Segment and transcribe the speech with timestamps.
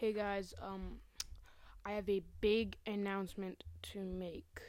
[0.00, 1.00] Hey guys, um,
[1.84, 4.62] I have a big announcement to make.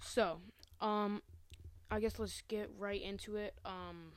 [0.00, 0.38] So,
[0.80, 1.22] um,
[1.88, 3.54] I guess let's get right into it.
[3.64, 4.14] Um,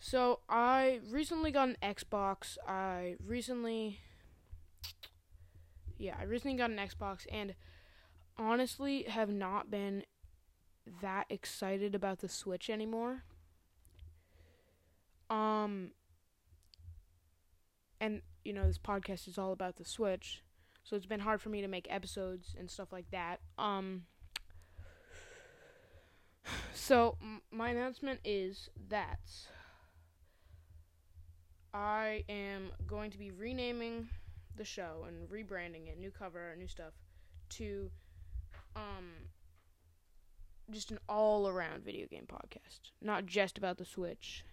[0.00, 2.58] so I recently got an Xbox.
[2.66, 4.00] I recently,
[5.98, 7.54] yeah, I recently got an Xbox, and
[8.36, 10.02] honestly, have not been
[11.00, 13.22] that excited about the Switch anymore.
[15.30, 15.92] Um
[18.02, 20.42] and you know this podcast is all about the Switch,
[20.82, 23.38] so it's been hard for me to make episodes and stuff like that.
[23.56, 24.02] Um,
[26.74, 29.20] so m- my announcement is that
[31.72, 34.08] I am going to be renaming
[34.56, 36.92] the show and rebranding it, new cover, new stuff,
[37.50, 37.90] to
[38.74, 39.28] um
[40.72, 44.44] just an all-around video game podcast, not just about the Switch,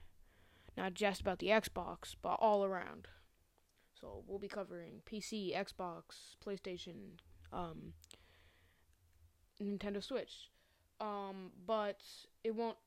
[0.78, 3.08] not just about the Xbox, but all around.
[4.00, 7.20] So we'll be covering PC, Xbox, PlayStation,
[7.52, 7.94] um,
[9.62, 10.50] Nintendo Switch.
[11.02, 12.02] Um, but
[12.44, 12.78] it won't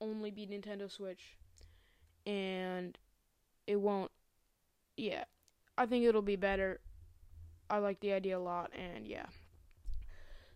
[0.00, 1.36] only be Nintendo Switch,
[2.26, 2.96] and
[3.66, 4.10] it won't.
[4.96, 5.24] Yeah,
[5.76, 6.80] I think it'll be better.
[7.68, 9.26] I like the idea a lot, and yeah.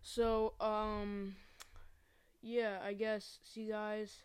[0.03, 1.37] So, um,
[2.43, 3.39] yeah, I guess.
[3.43, 4.23] See, guys,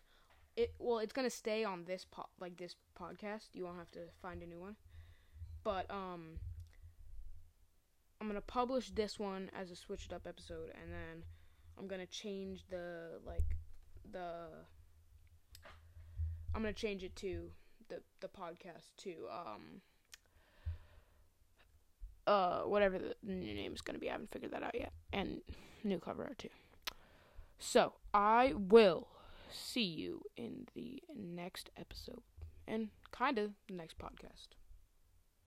[0.56, 3.48] it well, it's gonna stay on this po- like this podcast.
[3.52, 4.76] You won't have to find a new one.
[5.64, 6.38] But um
[8.20, 11.24] I'm to publish this one as a switched up episode and then
[11.78, 13.56] I'm to change the like
[14.12, 14.46] the
[16.54, 17.50] I'm to change it to
[17.88, 19.80] the the podcast to um
[22.26, 24.08] uh whatever the new name is to be.
[24.08, 24.92] I haven't figured that out yet.
[25.12, 25.40] And
[25.82, 26.48] new cover art too.
[27.58, 29.08] So, I will
[29.50, 32.22] see you in the next episode
[32.66, 34.59] and kind of the next podcast.